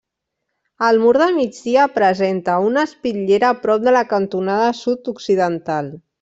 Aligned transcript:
El 0.85 0.95
mur 1.03 1.11
de 1.21 1.27
migdia 1.35 1.83
presenta 1.97 2.57
una 2.69 2.87
espitllera 2.91 3.53
prop 3.67 3.85
de 3.87 3.95
la 3.99 4.03
cantonada 4.15 4.73
sud-occidental. 4.81 5.95